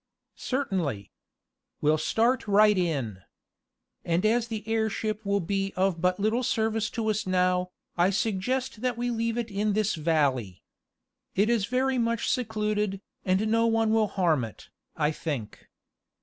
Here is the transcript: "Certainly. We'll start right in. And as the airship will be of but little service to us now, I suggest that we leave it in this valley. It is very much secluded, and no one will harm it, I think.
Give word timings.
"Certainly. 0.35 1.11
We'll 1.79 1.99
start 1.99 2.47
right 2.47 2.75
in. 2.75 3.21
And 4.03 4.25
as 4.25 4.47
the 4.47 4.67
airship 4.67 5.23
will 5.23 5.41
be 5.41 5.73
of 5.75 6.01
but 6.01 6.19
little 6.19 6.41
service 6.41 6.89
to 6.97 7.07
us 7.11 7.27
now, 7.27 7.69
I 7.99 8.09
suggest 8.09 8.81
that 8.81 8.97
we 8.97 9.11
leave 9.11 9.37
it 9.37 9.51
in 9.51 9.73
this 9.73 9.93
valley. 9.93 10.63
It 11.35 11.51
is 11.51 11.67
very 11.67 11.99
much 11.99 12.27
secluded, 12.31 12.99
and 13.25 13.47
no 13.51 13.67
one 13.67 13.91
will 13.91 14.07
harm 14.07 14.43
it, 14.43 14.69
I 14.95 15.11
think. 15.11 15.67